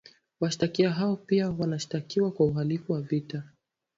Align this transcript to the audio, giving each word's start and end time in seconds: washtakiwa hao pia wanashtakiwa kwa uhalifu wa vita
washtakiwa 0.41 0.91
hao 0.91 1.15
pia 1.15 1.49
wanashtakiwa 1.49 2.31
kwa 2.31 2.45
uhalifu 2.45 2.93
wa 2.93 3.01
vita 3.01 3.43